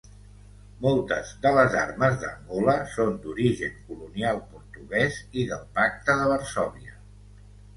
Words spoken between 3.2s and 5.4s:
d'origen colonial portuguès